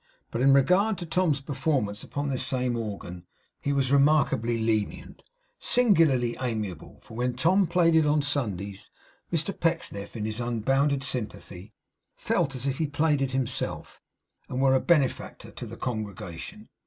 But 0.31 0.41
in 0.41 0.51
regard 0.51 0.97
to 0.97 1.05
Tom's 1.05 1.39
performance 1.41 2.03
upon 2.03 2.29
this 2.29 2.43
same 2.43 2.75
organ, 2.75 3.27
he 3.59 3.71
was 3.71 3.91
remarkably 3.91 4.57
lenient, 4.57 5.21
singularly 5.59 6.35
amiable; 6.41 6.97
for 7.03 7.13
when 7.15 7.35
Tom 7.35 7.67
played 7.67 7.93
it 7.93 8.03
on 8.07 8.23
Sundays, 8.23 8.89
Mr 9.31 9.53
Pecksniff 9.59 10.15
in 10.15 10.25
his 10.25 10.39
unbounded 10.39 11.03
sympathy 11.03 11.75
felt 12.15 12.55
as 12.55 12.65
if 12.65 12.79
he 12.79 12.87
played 12.87 13.21
it 13.21 13.33
himself, 13.33 14.01
and 14.49 14.59
were 14.59 14.73
a 14.73 14.79
benefactor 14.79 15.51
to 15.51 15.67
the 15.67 15.77
congregation. 15.77 16.69